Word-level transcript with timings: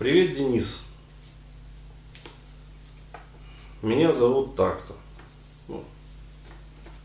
Привет, 0.00 0.34
Денис. 0.34 0.78
Меня 3.82 4.14
зовут 4.14 4.56
так-то. 4.56 4.94
Ну, 5.68 5.84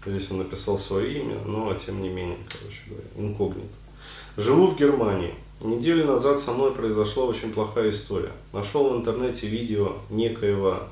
здесь 0.05 0.31
он 0.31 0.37
написал 0.37 0.79
свое 0.79 1.19
имя, 1.19 1.37
но 1.45 1.73
тем 1.73 2.01
не 2.01 2.07
менее, 2.07 2.37
короче 2.49 2.79
говоря, 2.87 3.05
инкогнито. 3.17 3.67
Живу 4.37 4.67
в 4.67 4.77
Германии. 4.77 5.35
Неделю 5.59 6.05
назад 6.05 6.39
со 6.39 6.53
мной 6.53 6.73
произошла 6.73 7.25
очень 7.25 7.51
плохая 7.51 7.89
история. 7.91 8.31
Нашел 8.53 8.89
в 8.89 8.95
интернете 8.97 9.47
видео 9.47 9.97
некоего 10.09 10.83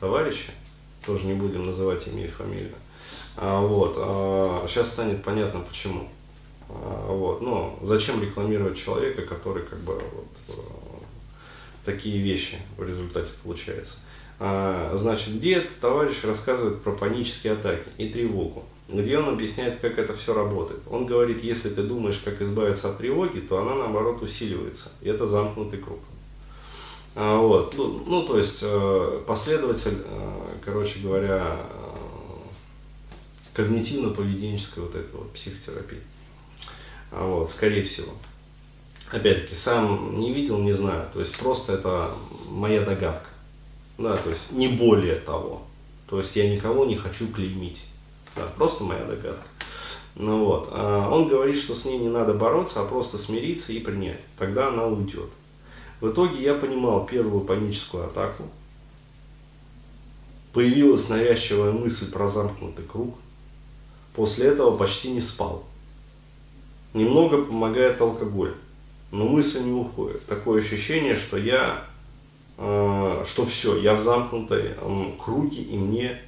товарища, 0.00 0.50
тоже 1.06 1.24
не 1.24 1.34
будем 1.34 1.66
называть 1.66 2.04
имя 2.08 2.24
и 2.24 2.28
фамилию. 2.28 2.74
А, 3.36 3.60
вот, 3.60 3.94
а, 3.96 4.66
сейчас 4.66 4.88
станет 4.88 5.22
понятно 5.22 5.60
почему. 5.60 6.08
А, 6.74 7.12
вот, 7.12 7.40
но 7.40 7.78
зачем 7.82 8.22
рекламировать 8.22 8.78
человека, 8.78 9.22
который 9.22 9.64
как 9.64 9.80
бы 9.80 9.94
вот, 9.94 10.26
э, 10.48 10.52
такие 11.84 12.18
вещи 12.22 12.58
в 12.76 12.86
результате 12.86 13.30
получается. 13.42 13.96
А, 14.38 14.96
значит, 14.96 15.44
этот 15.44 15.78
товарищ 15.80 16.24
рассказывает 16.24 16.80
про 16.82 16.92
панические 16.92 17.54
атаки 17.54 17.84
и 17.98 18.08
тревогу, 18.08 18.64
где 18.88 19.18
он 19.18 19.28
объясняет, 19.28 19.80
как 19.80 19.98
это 19.98 20.14
все 20.14 20.32
работает. 20.32 20.80
Он 20.90 21.06
говорит, 21.06 21.44
если 21.44 21.68
ты 21.68 21.82
думаешь, 21.82 22.20
как 22.24 22.40
избавиться 22.40 22.88
от 22.88 22.98
тревоги, 22.98 23.40
то 23.40 23.58
она 23.58 23.74
наоборот 23.74 24.22
усиливается. 24.22 24.90
И 25.02 25.08
это 25.08 25.26
замкнутый 25.26 25.78
круг. 25.78 26.00
А, 27.14 27.38
вот. 27.38 27.74
ну, 27.76 28.02
ну, 28.06 28.22
то 28.22 28.38
есть 28.38 28.60
э, 28.62 29.22
последователь, 29.26 29.98
э, 30.04 30.30
короче 30.64 31.00
говоря, 31.00 31.58
когнитивно-поведенческой 33.54 34.80
вот 34.80 34.94
этой 34.94 35.12
вот 35.12 35.30
психотерапии. 35.32 36.00
А, 37.12 37.26
вот, 37.26 37.50
скорее 37.50 37.82
всего. 37.82 38.12
Опять-таки, 39.10 39.54
сам 39.54 40.20
не 40.20 40.32
видел, 40.32 40.58
не 40.58 40.72
знаю. 40.72 41.08
То 41.12 41.20
есть 41.20 41.36
просто 41.36 41.72
это 41.74 42.12
моя 42.48 42.82
догадка. 42.82 43.28
Да, 43.98 44.16
то 44.16 44.30
есть 44.30 44.52
не 44.52 44.68
более 44.68 45.16
того. 45.16 45.62
То 46.06 46.18
есть 46.18 46.34
я 46.36 46.48
никого 46.48 46.84
не 46.84 46.96
хочу 46.96 47.28
клеймить. 47.28 47.84
Да, 48.36 48.46
просто 48.56 48.84
моя 48.84 49.04
догадка. 49.04 49.42
Ну 50.14 50.44
вот. 50.44 50.68
А 50.70 51.08
он 51.10 51.28
говорит, 51.28 51.58
что 51.58 51.74
с 51.74 51.84
ней 51.84 51.98
не 51.98 52.08
надо 52.08 52.34
бороться, 52.34 52.80
а 52.80 52.86
просто 52.86 53.18
смириться 53.18 53.72
и 53.72 53.80
принять. 53.80 54.20
Тогда 54.38 54.68
она 54.68 54.86
уйдет. 54.86 55.30
В 56.00 56.10
итоге 56.10 56.42
я 56.42 56.54
понимал 56.54 57.06
первую 57.06 57.42
паническую 57.42 58.06
атаку. 58.06 58.44
Появилась 60.52 61.08
навязчивая 61.08 61.72
мысль 61.72 62.10
про 62.10 62.26
замкнутый 62.26 62.84
круг. 62.84 63.16
После 64.14 64.46
этого 64.46 64.76
почти 64.76 65.10
не 65.10 65.20
спал. 65.20 65.64
Немного 66.92 67.44
помогает 67.44 68.00
алкоголь, 68.00 68.54
но 69.10 69.26
мысль 69.26 69.62
не 69.62 69.72
уходит. 69.72 70.26
Такое 70.26 70.60
ощущение, 70.60 71.16
что 71.16 71.36
я 71.36 71.90
Э, 72.62 73.24
что 73.26 73.46
все, 73.46 73.80
я 73.80 73.94
в 73.94 74.00
замкнутой 74.00 74.74
круге, 75.18 75.62
и 75.62 75.78
мне 75.78 76.20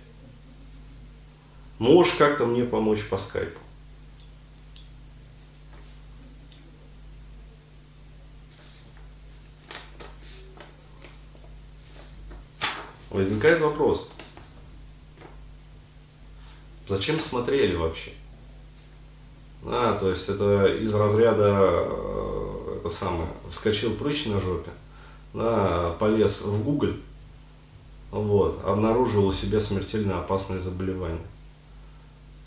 можешь 1.79 2.15
как-то 2.15 2.47
мне 2.47 2.65
помочь 2.65 3.07
по 3.07 3.19
скайпу. 3.19 3.61
Возникает 13.11 13.61
вопрос, 13.61 14.09
зачем 16.89 17.21
смотрели 17.21 17.75
вообще? 17.75 18.13
А, 19.75 19.98
то 19.98 20.11
есть 20.11 20.28
это 20.28 20.67
из 20.67 20.95
разряда, 20.95 21.48
э, 21.48 22.77
это 22.77 22.91
самое, 22.91 23.27
вскочил 23.48 23.95
прыщ 23.95 24.27
на 24.27 24.39
жопе, 24.39 24.70
да, 25.33 25.97
полез 25.98 26.42
в 26.42 26.62
Google, 26.62 26.92
вот, 28.11 28.62
обнаружил 28.67 29.27
у 29.27 29.33
себя 29.33 29.62
смертельно 29.62 30.19
опасное 30.19 30.61
заболевание. 30.61 31.27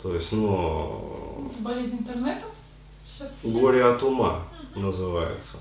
То 0.00 0.14
есть, 0.14 0.30
ну... 0.30 1.50
Болезнь 1.58 1.96
интернета? 1.98 2.44
Сейчас 3.04 3.32
горе 3.42 3.82
от 3.82 4.00
ума 4.04 4.44
угу. 4.70 4.82
называется. 4.82 5.56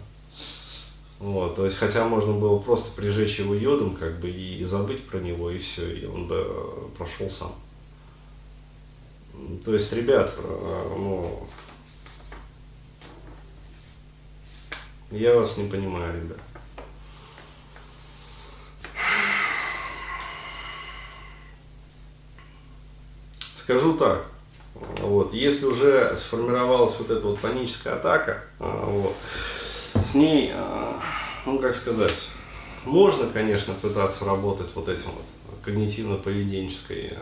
Вот, 1.17 1.55
то 1.55 1.65
есть, 1.65 1.77
хотя 1.77 2.07
можно 2.07 2.33
было 2.33 2.59
просто 2.59 2.91
прижечь 2.91 3.39
его 3.39 3.55
йодом, 3.55 3.95
как 3.95 4.19
бы, 4.19 4.29
и 4.29 4.63
забыть 4.65 5.03
про 5.07 5.17
него, 5.17 5.49
и 5.49 5.57
все, 5.57 5.91
и 5.91 6.05
он 6.05 6.27
бы 6.27 6.45
прошел 6.95 7.27
сам. 7.27 7.55
То 9.65 9.73
есть, 9.73 9.91
ребят, 9.93 10.31
э, 10.37 10.93
ну, 10.95 11.47
я 15.09 15.39
вас 15.39 15.57
не 15.57 15.67
понимаю, 15.67 16.13
ребят. 16.21 16.37
Скажу 23.57 23.97
так, 23.97 24.27
вот, 24.75 25.33
если 25.33 25.65
уже 25.65 26.15
сформировалась 26.15 26.93
вот 26.99 27.09
эта 27.09 27.25
вот 27.25 27.39
паническая 27.39 27.95
атака, 27.95 28.43
а, 28.59 28.85
вот, 28.85 29.15
с 29.95 30.13
ней, 30.13 30.51
а, 30.53 31.01
ну 31.47 31.57
как 31.57 31.75
сказать, 31.75 32.29
можно, 32.83 33.25
конечно, 33.25 33.73
пытаться 33.73 34.25
работать 34.25 34.67
вот 34.75 34.89
этим 34.89 35.09
вот 35.09 35.25
когнитивно-поведенческой 35.65 37.17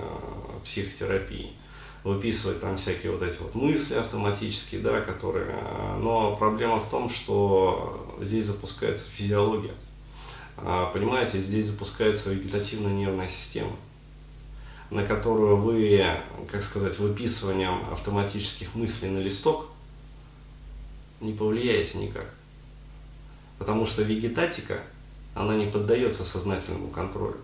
психотерапией, 0.65 1.53
выписывать 2.03 2.59
там 2.59 2.77
всякие 2.77 3.11
вот 3.11 3.21
эти 3.21 3.39
вот 3.39 3.55
мысли 3.55 3.95
автоматические, 3.95 4.81
да, 4.81 5.01
которые, 5.01 5.55
но 5.99 6.35
проблема 6.35 6.79
в 6.79 6.89
том, 6.89 7.09
что 7.09 8.17
здесь 8.21 8.45
запускается 8.45 9.05
физиология, 9.09 9.73
понимаете, 10.57 11.41
здесь 11.41 11.67
запускается 11.67 12.33
вегетативная 12.33 12.91
нервная 12.91 13.29
система, 13.29 13.71
на 14.89 15.05
которую 15.05 15.57
вы, 15.57 16.05
как 16.51 16.61
сказать, 16.61 16.99
выписыванием 16.99 17.89
автоматических 17.91 18.75
мыслей 18.75 19.09
на 19.09 19.19
листок 19.19 19.67
не 21.21 21.33
повлияете 21.33 21.97
никак. 21.97 22.25
Потому 23.57 23.85
что 23.85 24.03
вегетатика, 24.03 24.81
она 25.35 25.55
не 25.55 25.67
поддается 25.67 26.25
сознательному 26.25 26.89
контролю. 26.89 27.37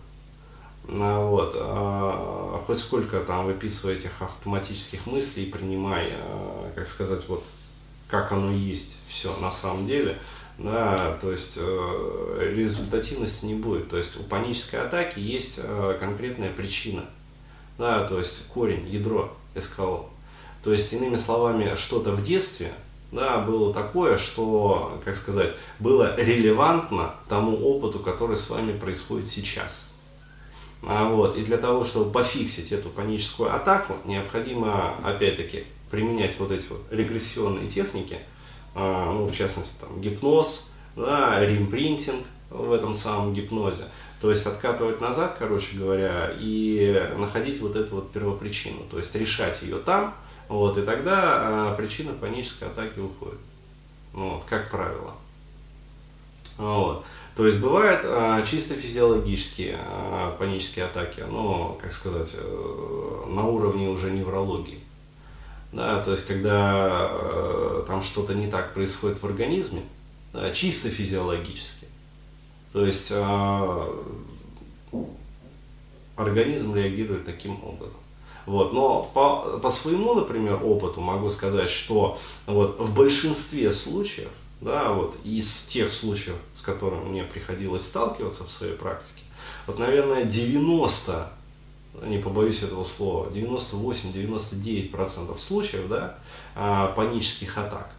Ну, 0.92 1.28
вот, 1.28 1.54
а, 1.56 2.62
хоть 2.66 2.80
сколько 2.80 3.20
там 3.20 3.46
выписываете 3.46 4.10
автоматических 4.20 5.06
мыслей, 5.06 5.46
принимая, 5.46 6.18
а, 6.20 6.72
как 6.76 6.88
сказать, 6.88 7.28
вот 7.28 7.44
как 8.08 8.32
оно 8.32 8.52
есть 8.52 8.96
все 9.08 9.36
на 9.38 9.52
самом 9.52 9.86
деле, 9.86 10.18
да, 10.58 11.18
то 11.22 11.32
есть 11.32 11.54
э, 11.58 12.54
результативности 12.56 13.46
не 13.46 13.54
будет. 13.54 13.90
То 13.90 13.98
есть 13.98 14.20
у 14.20 14.24
панической 14.24 14.82
атаки 14.82 15.20
есть 15.20 15.56
э, 15.58 15.98
конкретная 16.00 16.52
причина– 16.52 17.06
да, 17.80 18.06
то 18.06 18.20
есть 18.20 18.46
корень, 18.50 18.88
ядро 18.90 19.32
СКО. 19.58 20.06
То 20.64 20.74
есть, 20.74 20.92
иными 20.92 21.16
словами, 21.16 21.76
что-то 21.76 22.12
в 22.12 22.22
детстве 22.22 22.74
да, 23.14 23.40
было 23.40 23.74
такое, 23.74 24.18
что, 24.18 25.02
как 25.06 25.16
сказать, 25.16 25.56
было 25.80 26.16
релевантно 26.18 27.16
тому 27.30 27.56
опыту, 27.58 28.00
который 28.00 28.36
с 28.36 28.50
вами 28.50 28.78
происходит 28.78 29.30
сейчас. 29.30 29.89
А 30.84 31.10
вот, 31.10 31.36
и 31.38 31.44
для 31.44 31.58
того, 31.58 31.84
чтобы 31.84 32.12
пофиксить 32.12 32.72
эту 32.72 32.90
паническую 32.90 33.54
атаку, 33.54 33.98
необходимо, 34.06 34.96
опять-таки, 35.04 35.66
применять 35.92 36.40
вот 36.40 36.52
эти 36.52 36.68
вот 36.68 36.82
регрессионные 36.90 37.68
техники, 37.68 38.20
а, 38.76 39.12
ну, 39.12 39.26
в 39.26 39.36
частности, 39.36 39.80
там, 39.82 40.00
гипноз, 40.00 40.70
да, 40.96 41.46
римпринтинг 41.46 42.26
в 42.50 42.72
этом 42.72 42.94
самом 42.94 43.34
гипнозе, 43.34 43.86
то 44.22 44.32
есть 44.32 44.46
откатывать 44.46 45.02
назад, 45.02 45.36
короче 45.38 45.76
говоря, 45.76 46.32
и 46.38 47.12
находить 47.18 47.60
вот 47.60 47.76
эту 47.76 47.96
вот 47.96 48.12
первопричину, 48.12 48.84
то 48.90 49.00
есть 49.00 49.14
решать 49.16 49.62
ее 49.62 49.80
там, 49.80 50.16
вот, 50.48 50.78
и 50.78 50.82
тогда 50.82 51.72
а, 51.72 51.76
причина 51.76 52.14
панической 52.14 52.70
атаки 52.70 53.00
уходит. 53.00 53.40
Ну, 54.14 54.36
вот, 54.36 54.44
как 54.46 54.72
правило. 54.72 55.14
Вот. 56.58 57.06
То 57.39 57.47
есть 57.47 57.59
бывают 57.59 58.01
а, 58.03 58.45
чисто 58.45 58.74
физиологические 58.74 59.80
а, 59.80 60.36
панические 60.38 60.83
атаки, 60.83 61.21
ну, 61.21 61.80
как 61.81 61.94
сказать, 61.94 62.31
а, 62.33 63.25
на 63.33 63.45
уровне 63.47 63.88
уже 63.88 64.12
неврологии. 64.12 64.81
Да, 65.71 66.03
то 66.03 66.12
есть 66.12 66.27
когда 66.27 67.07
а, 67.09 67.86
там 67.88 68.01
что-то 68.01 68.33
не 68.33 68.47
так 68.47 68.74
происходит 68.74 69.24
в 69.24 69.25
организме, 69.25 69.83
да, 70.33 70.51
чисто 70.51 70.89
физиологически, 70.89 71.88
то 72.74 72.86
есть 72.86 73.07
э, 73.09 73.88
организм 76.18 76.75
реагирует 76.75 77.25
таким 77.25 77.63
образом. 77.63 78.01
Вот. 78.47 78.74
Но 78.74 79.09
по, 79.13 79.59
по 79.59 79.69
своему, 79.69 80.13
например, 80.13 80.59
опыту 80.62 81.00
могу 81.00 81.30
сказать, 81.30 81.69
что 81.69 82.19
вот, 82.47 82.77
в 82.81 82.94
большинстве 82.94 83.71
случаев, 83.71 84.31
да, 84.62 84.92
вот, 84.92 85.16
из 85.24 85.66
тех 85.66 85.92
случаев, 85.92 86.38
с 86.56 86.62
которыми 86.62 87.06
мне 87.06 87.24
приходилось 87.24 87.86
сталкиваться 87.86 88.44
в 88.44 88.52
своей 88.52 88.74
практике, 88.74 89.22
вот, 89.68 89.80
наверное, 89.80 90.26
90, 90.26 91.32
не 92.04 92.18
побоюсь 92.18 92.64
этого 92.64 92.86
слова, 92.86 93.30
98-99% 93.30 95.40
случаев 95.40 95.88
да, 95.88 96.18
а, 96.56 96.88
панических 96.88 97.58
атак, 97.58 97.92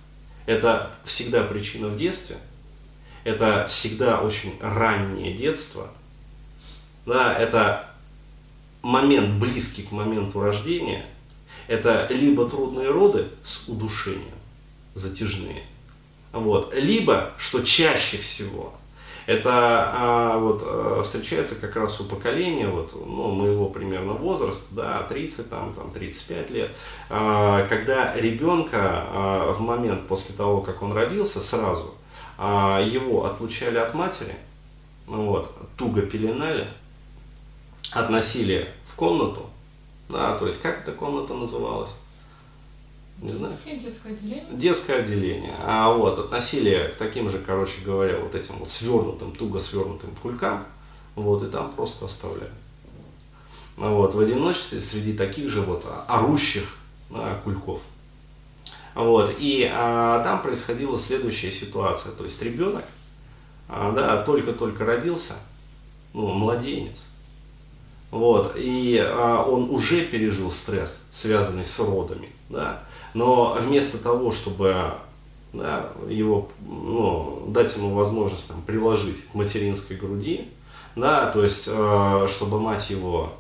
это 0.46 0.90
всегда 1.04 1.44
причина 1.44 1.88
в 1.88 1.96
детстве– 1.96 2.36
это 3.24 3.66
всегда 3.68 4.20
очень 4.20 4.54
раннее 4.60 5.34
детство, 5.34 5.88
да, 7.06 7.36
это 7.36 7.90
момент 8.82 9.38
близкий 9.38 9.82
к 9.82 9.92
моменту 9.92 10.40
рождения, 10.40 11.06
это 11.66 12.06
либо 12.10 12.48
трудные 12.48 12.90
роды 12.90 13.28
с 13.44 13.68
удушением, 13.68 14.30
затяжные, 14.94 15.64
вот, 16.32 16.74
либо, 16.74 17.32
что 17.38 17.62
чаще 17.62 18.16
всего, 18.18 18.72
это 19.26 19.50
а, 19.52 20.38
вот, 20.38 20.62
а, 20.64 21.02
встречается 21.02 21.54
как 21.56 21.76
раз 21.76 22.00
у 22.00 22.04
поколения 22.04 22.68
вот, 22.68 22.92
ну, 22.94 23.30
моего 23.32 23.68
примерно 23.68 24.12
возраста, 24.12 24.66
да, 24.70 25.02
30, 25.04 25.48
там, 25.50 25.72
там, 25.74 25.90
35 25.90 26.50
лет, 26.50 26.70
а, 27.08 27.66
когда 27.68 28.14
ребенка 28.14 28.78
а, 28.80 29.52
в 29.52 29.60
момент 29.60 30.06
после 30.06 30.34
того, 30.34 30.60
как 30.60 30.82
он 30.82 30.92
родился, 30.92 31.40
сразу 31.40 31.94
а, 32.38 32.80
его 32.80 33.26
отлучали 33.26 33.78
от 33.78 33.94
матери, 33.94 34.34
вот, 35.06 35.52
туго 35.76 36.02
пеленали, 36.02 36.68
относили 37.92 38.68
в 38.92 38.94
комнату, 38.94 39.46
да, 40.08 40.36
то 40.38 40.46
есть 40.46 40.60
как 40.62 40.82
эта 40.82 40.92
комната 40.92 41.34
называлась? 41.34 41.90
Не 43.22 43.32
знаю. 43.32 43.52
Детское 43.66 44.12
отделение. 44.12 44.46
Детское 44.52 44.96
отделение. 45.00 45.54
А 45.62 45.92
вот 45.92 46.18
относили 46.18 46.90
к 46.92 46.96
таким 46.96 47.28
же, 47.28 47.38
короче 47.38 47.82
говоря, 47.84 48.18
вот 48.18 48.34
этим 48.34 48.56
вот 48.56 48.68
свернутым, 48.68 49.32
туго 49.32 49.58
свернутым 49.60 50.10
кулькам, 50.22 50.64
вот, 51.14 51.42
и 51.42 51.48
там 51.48 51.72
просто 51.72 52.06
оставляли. 52.06 52.50
Вот, 53.76 54.14
в 54.14 54.20
одиночестве 54.20 54.80
среди 54.80 55.12
таких 55.12 55.50
же 55.50 55.60
вот 55.60 55.84
орущих 56.06 56.76
да, 57.10 57.40
кульков. 57.44 57.80
Вот, 58.94 59.34
и 59.38 59.70
а, 59.70 60.22
там 60.24 60.42
происходила 60.42 60.98
следующая 60.98 61.52
ситуация. 61.52 62.12
То 62.12 62.24
есть 62.24 62.40
ребенок, 62.42 62.84
а, 63.68 63.92
да, 63.92 64.22
только-только 64.22 64.84
родился, 64.84 65.34
ну, 66.12 66.26
младенец, 66.28 67.06
вот, 68.10 68.54
и 68.56 68.98
а, 68.98 69.44
он 69.44 69.70
уже 69.70 70.04
пережил 70.06 70.50
стресс, 70.50 71.00
связанный 71.10 71.64
с 71.64 71.78
родами, 71.78 72.30
да, 72.48 72.82
но 73.14 73.56
вместо 73.60 73.98
того, 73.98 74.32
чтобы 74.32 74.92
да, 75.52 75.90
его, 76.08 76.48
ну, 76.66 77.44
дать 77.48 77.76
ему 77.76 77.94
возможность 77.94 78.48
там, 78.48 78.62
приложить 78.62 79.24
к 79.28 79.34
материнской 79.34 79.96
груди, 79.96 80.48
да, 80.96 81.30
то 81.30 81.42
есть, 81.42 81.68
э, 81.68 82.26
чтобы 82.30 82.60
мать 82.60 82.90
его 82.90 83.32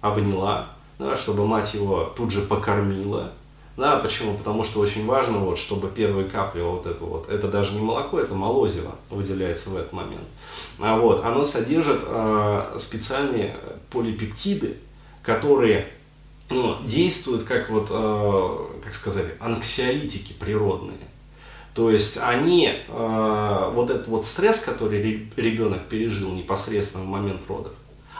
обняла, 0.00 0.70
да, 0.98 1.16
чтобы 1.16 1.46
мать 1.46 1.74
его 1.74 2.12
тут 2.16 2.32
же 2.32 2.42
покормила, 2.42 3.32
да, 3.76 3.96
почему? 3.96 4.36
Потому 4.36 4.64
что 4.64 4.80
очень 4.80 5.06
важно, 5.06 5.38
вот, 5.38 5.58
чтобы 5.58 5.88
первые 5.88 6.28
капли 6.28 6.60
вот 6.60 6.86
это 6.86 7.04
вот, 7.04 7.28
это 7.30 7.48
даже 7.48 7.72
не 7.72 7.80
молоко, 7.80 8.20
это 8.20 8.34
молозиво 8.34 8.96
выделяется 9.08 9.70
в 9.70 9.76
этот 9.76 9.92
момент. 9.92 10.26
А 10.78 10.98
вот, 10.98 11.24
оно 11.24 11.44
содержит 11.44 12.02
э, 12.04 12.76
специальные 12.78 13.56
полипептиды, 13.90 14.76
которые 15.22 15.88
ну, 16.50 16.76
действуют 16.84 17.44
как 17.44 17.70
вот, 17.70 17.88
э, 17.90 18.80
как 18.84 18.94
сказать, 18.94 19.26
анксиолитики 19.40 20.32
природные. 20.32 20.98
То 21.74 21.90
есть 21.90 22.18
они, 22.18 22.70
э, 22.86 23.70
вот 23.74 23.90
этот 23.90 24.08
вот 24.08 24.24
стресс, 24.24 24.60
который 24.60 25.30
ребенок 25.36 25.88
пережил 25.88 26.32
непосредственно 26.32 27.04
в 27.04 27.06
момент 27.06 27.40
родов, 27.48 27.72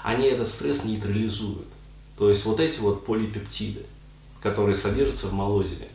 они 0.03 0.27
этот 0.27 0.49
стресс 0.49 0.85
нейтрализуют. 0.85 1.67
То 2.17 2.31
есть 2.31 2.45
вот 2.45 2.61
эти 2.61 2.79
вот 2.79 3.05
полипептиды, 3.05 3.85
которые 4.43 4.75
содержатся 4.75 5.27
в 5.27 5.33
молозиве. 5.35 5.89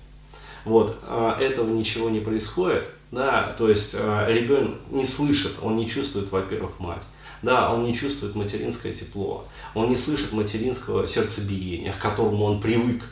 Вот, 0.65 0.99
э, 1.01 1.33
этого 1.41 1.69
ничего 1.69 2.09
не 2.09 2.19
происходит, 2.19 2.87
да, 3.11 3.55
то 3.57 3.69
есть 3.69 3.93
ребенок 3.93 4.75
не 4.91 5.05
слышит, 5.05 5.53
он 5.61 5.77
не 5.77 5.87
чувствует, 5.87 6.29
во-первых, 6.29 6.79
мать. 6.79 7.03
Да, 7.41 7.73
он 7.73 7.83
не 7.83 7.95
чувствует 7.95 8.35
материнское 8.35 8.93
тепло, 8.93 9.45
он 9.75 9.89
не 9.89 9.95
слышит 9.95 10.33
материнского 10.33 11.07
сердцебиения, 11.07 11.93
к 11.93 11.99
которому 11.99 12.45
он 12.45 12.59
привык. 12.59 13.03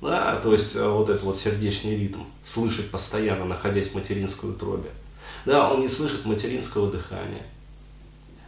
Да, 0.00 0.36
то 0.36 0.52
есть 0.52 0.76
э, 0.76 0.88
вот 0.88 1.08
этот 1.08 1.22
вот 1.22 1.38
сердечный 1.38 1.96
ритм, 1.96 2.20
слышать 2.44 2.90
постоянно, 2.90 3.44
находясь 3.44 3.88
в 3.88 3.94
материнской 3.94 4.50
утробе. 4.50 4.90
Да, 5.46 5.72
он 5.72 5.80
не 5.80 5.88
слышит 5.88 6.24
материнского 6.26 6.90
дыхания. 6.90 7.42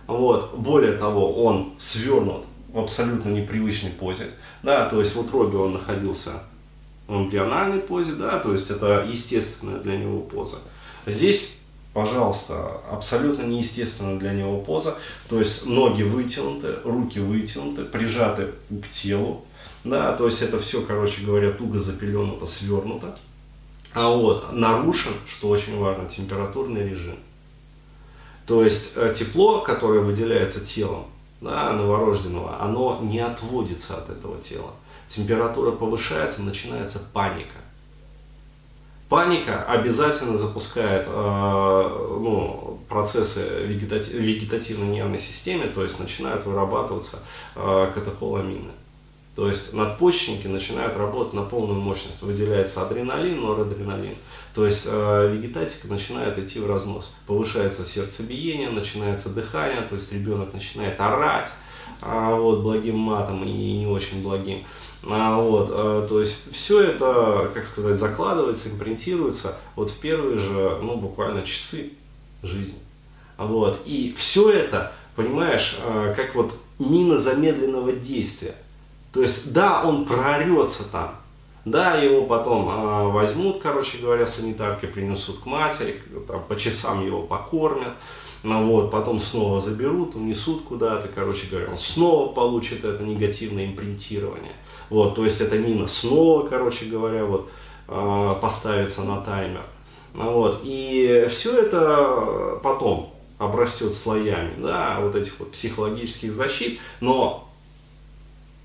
Вот. 0.07 0.55
Более 0.55 0.93
того, 0.93 1.45
он 1.45 1.73
свернут 1.79 2.45
в 2.73 2.79
абсолютно 2.79 3.31
непривычной 3.31 3.91
позе. 3.91 4.31
Да, 4.63 4.89
то 4.89 5.01
есть 5.01 5.15
в 5.15 5.21
утробе 5.21 5.59
он 5.59 5.75
находился 5.75 6.43
в 7.07 7.17
эмбриональной 7.17 7.81
позе, 7.81 8.13
да, 8.13 8.39
то 8.39 8.53
есть 8.53 8.71
это 8.71 9.07
естественная 9.09 9.79
для 9.79 9.97
него 9.97 10.21
поза. 10.21 10.59
Здесь 11.07 11.53
пожалуйста, 11.99 12.81
абсолютно 12.93 13.43
неестественно 13.43 14.21
для 14.21 14.33
него 14.33 14.61
поза. 14.61 14.97
То 15.29 15.41
есть 15.41 15.67
ноги 15.67 16.05
вытянуты, 16.05 16.77
руки 16.85 17.19
вытянуты, 17.19 17.85
прижаты 17.85 18.53
к 18.71 18.89
телу. 18.89 19.45
Да, 19.83 20.13
то 20.13 20.27
есть 20.27 20.41
это 20.41 20.61
все, 20.61 20.83
короче 20.83 21.23
говоря, 21.23 21.51
туго 21.51 21.81
запеленуто, 21.81 22.47
свернуто. 22.47 23.19
А 23.95 24.09
вот 24.11 24.53
нарушен, 24.53 25.15
что 25.27 25.49
очень 25.49 25.77
важно, 25.77 26.09
температурный 26.09 26.89
режим. 26.89 27.17
То 28.47 28.63
есть 28.63 28.93
э, 28.95 29.13
тепло, 29.19 29.61
которое 29.61 29.99
выделяется 29.99 30.61
телом 30.61 31.07
да, 31.41 31.73
новорожденного, 31.73 32.63
оно 32.63 33.01
не 33.03 33.19
отводится 33.19 33.97
от 33.97 34.09
этого 34.09 34.41
тела. 34.41 34.71
Температура 35.09 35.73
повышается, 35.73 36.43
начинается 36.43 37.01
паника. 37.13 37.59
Паника 39.09 39.65
обязательно 39.65 40.37
запускает 40.37 41.07
э, 41.07 41.11
ну, 41.11 42.79
процессы 42.91 43.41
вегетати- 43.41 44.13
вегетативной 44.13 44.89
нервной 44.89 45.19
системе, 45.19 45.67
то 45.67 45.83
есть 45.83 45.99
начинают 45.99 46.45
вырабатываться 46.45 47.21
э, 47.55 47.91
катехоламины. 47.95 48.71
То 49.35 49.49
есть 49.49 49.73
надпочечники 49.73 50.47
начинают 50.47 50.97
работать 50.97 51.33
на 51.33 51.43
полную 51.43 51.81
мощность, 51.81 52.23
выделяется 52.23 52.83
адреналин, 52.83 53.41
норадреналин. 53.41 54.17
То 54.55 54.67
есть 54.67 54.83
э, 54.85 55.33
вегетатика 55.33 55.87
начинает 55.87 56.39
идти 56.39 56.59
в 56.59 56.69
разнос. 56.69 57.11
Повышается 57.27 57.87
сердцебиение, 57.87 58.69
начинается 58.69 59.31
дыхание, 59.31 59.83
то 59.83 59.95
есть 59.95 60.13
ребенок 60.13 60.53
начинает 60.53 61.01
орать 61.01 61.51
а, 62.01 62.35
вот, 62.35 62.61
благим 62.61 62.99
матом 62.99 63.45
и 63.45 63.79
не 63.79 63.87
очень 63.87 64.23
благим. 64.23 64.65
А, 65.05 65.41
вот, 65.41 65.69
а, 65.71 66.07
то 66.07 66.21
есть 66.21 66.37
все 66.51 66.81
это, 66.81 67.51
как 67.55 67.67
сказать, 67.67 67.97
закладывается, 67.97 68.69
импринтируется 68.69 69.57
вот 69.77 69.91
в 69.91 69.99
первые 69.99 70.39
же, 70.39 70.79
ну, 70.83 70.97
буквально 70.97 71.43
часы 71.43 71.93
жизни. 72.43 72.79
Вот, 73.37 73.81
и 73.85 74.15
все 74.17 74.51
это, 74.51 74.93
понимаешь, 75.15 75.77
а, 75.81 76.15
как 76.15 76.35
вот 76.35 76.53
мина 76.79 77.19
замедленного 77.19 77.93
действия. 77.93 78.55
То 79.13 79.23
есть, 79.23 79.53
да, 79.53 79.83
он 79.85 80.05
прорется 80.05 80.85
там, 80.85 81.15
да, 81.65 81.97
его 81.97 82.27
потом 82.27 82.69
а, 82.69 83.05
возьмут, 83.05 83.61
короче 83.63 83.99
говоря, 83.99 84.27
санитарки, 84.27 84.87
принесут 84.87 85.41
к 85.41 85.47
матери, 85.47 86.03
там, 86.27 86.43
по 86.45 86.57
часам 86.57 87.05
его 87.05 87.23
покормят, 87.23 87.95
ну, 88.43 88.67
вот, 88.67 88.91
потом 88.91 89.21
снова 89.21 89.61
заберут, 89.61 90.15
унесут 90.15 90.63
куда-то, 90.63 91.09
короче 91.09 91.47
говоря, 91.49 91.71
он 91.71 91.79
снова 91.79 92.33
получит 92.33 92.85
это 92.85 93.03
негативное 93.03 93.67
импринтирование. 93.67 94.53
Вот, 94.91 95.17
то 95.17 95.25
есть 95.25 95.41
эта 95.41 95.59
мина 95.59 95.87
снова, 95.87 96.47
короче 96.47 96.87
говоря, 96.87 97.25
вот, 97.25 97.51
э, 97.89 98.35
поставится 98.41 99.03
на 99.03 99.21
таймер. 99.21 99.65
Ну 100.15 100.33
вот, 100.33 100.61
и 100.63 101.27
все 101.29 101.61
это 101.63 102.59
потом 102.63 103.13
обрастет 103.39 103.93
слоями, 103.93 104.55
да, 104.59 104.99
вот 105.01 105.15
этих 105.15 105.39
вот 105.39 105.53
психологических 105.53 106.33
защит, 106.33 106.81
но 107.01 107.49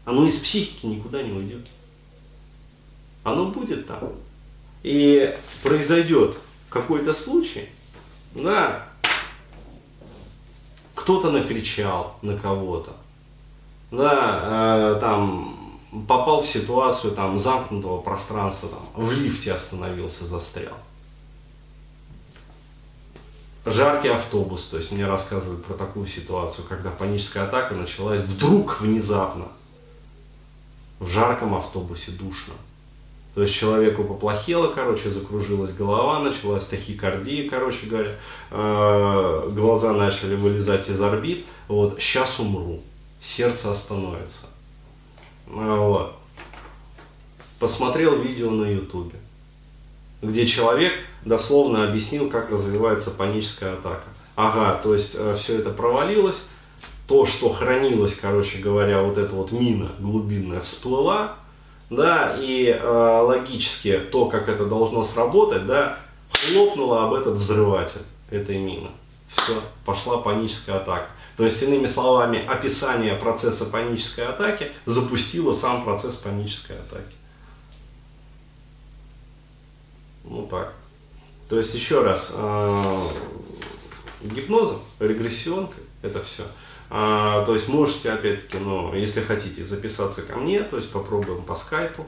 оно 0.06 0.26
из 0.26 0.38
психики 0.38 0.86
никуда 0.86 1.22
не 1.22 1.32
уйдет. 1.32 1.66
Оно 3.24 3.46
будет 3.48 3.88
там. 3.88 4.12
И 4.84 5.36
произойдет 5.62 6.38
какой-то 6.70 7.14
случай, 7.14 7.70
да, 8.36 8.90
кто-то 11.04 11.32
накричал 11.32 12.16
на 12.22 12.38
кого-то, 12.38 12.94
да, 13.92 14.96
э, 14.96 15.00
там 15.02 15.82
попал 16.08 16.42
в 16.42 16.48
ситуацию 16.48 17.14
там 17.14 17.38
замкнутого 17.38 18.00
пространства, 18.00 18.70
там, 18.70 19.06
в 19.06 19.12
лифте 19.12 19.52
остановился, 19.52 20.26
застрял. 20.26 20.78
Жаркий 23.66 24.08
автобус, 24.08 24.68
то 24.68 24.78
есть 24.78 24.92
мне 24.92 25.06
рассказывают 25.06 25.66
про 25.66 25.74
такую 25.74 26.08
ситуацию, 26.08 26.66
когда 26.68 26.90
паническая 26.90 27.44
атака 27.44 27.76
началась 27.76 28.22
вдруг, 28.22 28.80
внезапно. 28.80 29.48
В 31.00 31.10
жарком 31.10 31.54
автобусе 31.54 32.12
душно. 32.12 32.54
То 33.36 33.42
есть 33.42 33.54
человеку 33.54 34.04
поплохело, 34.04 34.68
короче, 34.68 35.10
закружилась 35.10 35.72
голова, 35.72 36.20
началась 36.20 36.66
тахикардия, 36.66 37.50
короче 37.50 37.88
говоря, 37.88 38.16
э, 38.52 39.50
глаза 39.52 39.92
начали 39.94 40.36
вылезать 40.36 40.88
из 40.88 41.02
орбит. 41.02 41.46
Вот, 41.68 42.00
сейчас 42.00 42.40
умру, 42.40 42.82
сердце 43.22 43.72
остановится. 43.72 44.46
А, 45.48 45.78
вот. 45.78 46.16
Посмотрел 47.58 48.20
видео 48.20 48.52
на 48.52 48.66
ютубе, 48.66 49.16
где 50.22 50.46
человек 50.46 50.94
дословно 51.26 51.88
объяснил, 51.88 52.30
как 52.30 52.52
развивается 52.52 53.10
паническая 53.10 53.74
атака. 53.74 54.10
ага, 54.36 54.80
то 54.84 54.94
есть 54.94 55.16
э, 55.18 55.36
все 55.40 55.58
это 55.58 55.72
провалилось, 55.72 56.44
то, 57.08 57.26
что 57.26 57.52
хранилось, 57.52 58.16
короче 58.16 58.60
говоря, 58.60 59.02
вот 59.02 59.18
эта 59.18 59.34
вот 59.34 59.52
мина 59.52 59.92
глубинная 60.00 60.62
всплыла, 60.62 61.38
да, 61.90 62.36
и 62.40 62.68
э, 62.68 63.22
логически 63.22 64.00
то, 64.12 64.28
как 64.28 64.50
это 64.50 64.66
должно 64.66 65.04
сработать, 65.04 65.66
да, 65.66 66.00
хлопнуло 66.32 67.06
об 67.06 67.14
этот 67.14 67.36
взрыватель 67.36 68.02
этой 68.30 68.58
мины. 68.58 68.90
Все, 69.28 69.62
пошла 69.86 70.18
паническая 70.18 70.78
атака. 70.78 71.08
То 71.38 71.46
есть, 71.46 71.62
иными 71.64 71.88
словами, 71.88 72.46
описание 72.46 73.16
процесса 73.16 73.66
панической 73.66 74.26
атаки 74.26 74.72
запустило 74.86 75.54
сам 75.54 75.84
процесс 75.84 76.16
панической 76.16 76.78
атаки. 76.78 77.16
Ну 80.24 80.48
так. 80.50 80.74
То 81.50 81.58
есть, 81.58 81.74
еще 81.74 82.04
раз, 82.04 82.30
э, 82.32 83.08
гипнозом, 84.22 84.82
регрессионкой, 85.00 85.83
это 86.04 86.22
все. 86.22 86.44
А, 86.90 87.44
то 87.46 87.56
есть 87.56 87.68
можете, 87.68 88.12
опять-таки, 88.12 88.58
ну, 88.58 88.94
если 88.94 89.22
хотите, 89.22 89.64
записаться 89.64 90.22
ко 90.22 90.38
мне, 90.38 90.62
то 90.62 90.76
есть 90.76 90.92
попробуем 90.92 91.42
по 91.42 91.56
скайпу. 91.56 92.06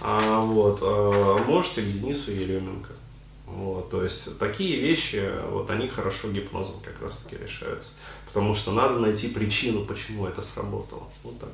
А, 0.00 0.40
вот, 0.40 0.80
а, 0.82 1.42
можете 1.46 1.80
к 1.80 1.86
Денису 1.86 2.30
Еременко. 2.30 2.92
Вот, 3.46 3.90
то 3.90 4.02
есть 4.02 4.38
такие 4.38 4.78
вещи, 4.80 5.32
вот 5.48 5.70
они 5.70 5.88
хорошо 5.88 6.28
гипнозом 6.30 6.74
как 6.84 7.00
раз 7.00 7.16
таки 7.16 7.42
решаются. 7.42 7.90
Потому 8.26 8.54
что 8.54 8.72
надо 8.72 8.98
найти 8.98 9.28
причину, 9.28 9.86
почему 9.86 10.26
это 10.26 10.42
сработало. 10.42 11.04
Вот 11.22 11.38
так. 11.40 11.48